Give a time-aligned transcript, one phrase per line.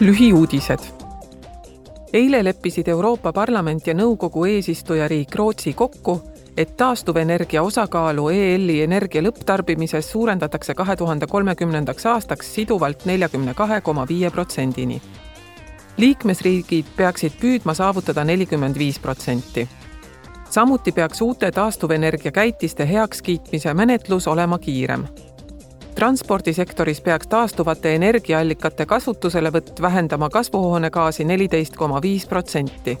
[0.00, 0.78] lühiuudised.
[2.12, 6.22] eile leppisid Euroopa Parlament ja Nõukogu eesistujariik Rootsi kokku,
[6.56, 14.06] et taastuvenergia osakaalu EL-i energia lõpptarbimises suurendatakse kahe tuhande kolmekümnendaks aastaks siduvalt neljakümne kahe koma
[14.08, 15.02] viie protsendini.
[15.96, 19.68] liikmesriigid peaksid püüdma saavutada nelikümmend viis protsenti
[20.50, 25.06] samuti peaks uute taastuvenergia käitiste heakskiitmise menetlus olema kiirem
[25.94, 32.98] transpordisektoris peaks taastuvate energiaallikate kasutuselevõtt vähendama kasvuhoonegaasi neliteist koma viis protsenti.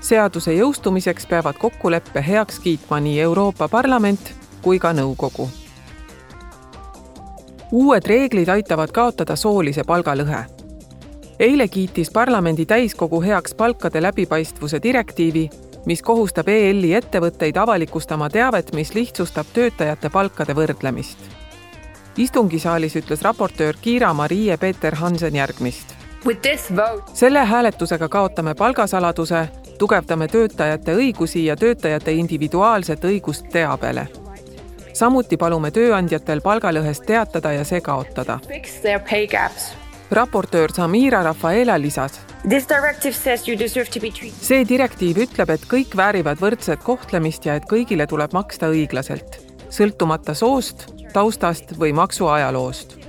[0.00, 5.48] seaduse jõustumiseks peavad kokkuleppe heaks kiitma nii Euroopa Parlament kui ka nõukogu.
[7.72, 10.44] uued reeglid aitavad kaotada soolise palgalõhe.
[11.38, 15.50] eile kiitis parlamendi täiskogu heaks palkade läbipaistvuse direktiivi,
[15.86, 21.39] mis kohustab EL-i ettevõtteid avalikustama teavet, mis lihtsustab töötajate palkade võrdlemist
[22.16, 25.94] istungisaalis ütles raportöör Kiira-Marie Peeter Hansen järgmist.
[27.14, 34.08] selle hääletusega kaotame palgasaladuse, tugevdame töötajate õigusi ja töötajate individuaalset õigust teabele.
[34.92, 38.38] samuti palume tööandjatel palgalõhest teatada ja see kaotada.
[40.10, 42.20] raportöör Samira Rafaela lisas
[44.40, 49.36] see direktiiv ütleb, et kõik väärivad võrdset kohtlemist ja et kõigile tuleb maksta õiglaselt,
[49.70, 53.00] sõltumata soost, taustast või maksuajaloost.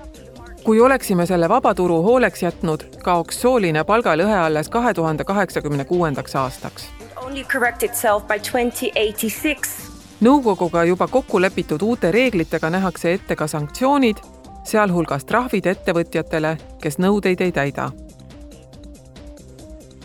[0.64, 6.90] kui oleksime selle vabaturu hooleks jätnud, kaoks sooline palgalõhe alles kahe tuhande kaheksakümne kuuendaks aastaks.
[10.22, 14.18] nõukoguga juba kokku lepitud uute reeglitega nähakse ette ka sanktsioonid,
[14.64, 17.92] sealhulgas trahvid ettevõtjatele, kes nõudeid ei täida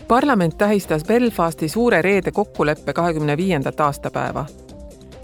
[0.07, 4.45] parlament tähistas Belfasti suure reede kokkuleppe kahekümne viiendat aastapäeva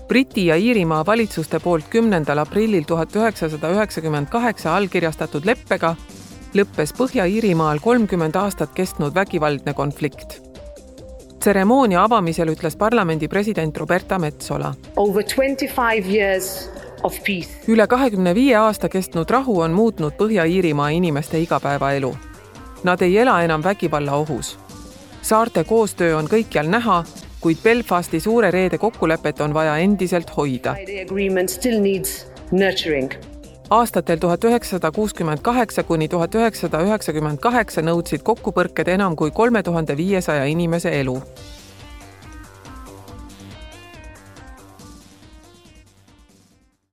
[0.07, 5.95] Briti ja Iirimaa valitsuste poolt kümnendal aprillil tuhat üheksasada üheksakümmend kaheksa allkirjastatud leppega
[6.53, 10.41] lõppes Põhja-Iirimaal kolmkümmend aastat kestnud vägivaldne konflikt.
[11.39, 14.73] tseremoonia avamisel ütles parlamendi president Roberta Metsola.
[17.67, 22.15] üle kahekümne viie aasta kestnud rahu on muutnud Põhja-Iirimaa inimeste igapäevaelu.
[22.83, 24.59] Nad ei ela enam vägivalla ohus.
[25.21, 27.03] saarte koostöö on kõikjal näha
[27.43, 30.76] kuid Belfasti suure reede kokkulepet on vaja endiselt hoida.
[33.70, 39.64] aastatel tuhat üheksasada kuuskümmend kaheksa kuni tuhat üheksasada üheksakümmend kaheksa nõudsid kokkupõrked enam kui kolme
[39.64, 41.17] tuhande viiesaja inimese elu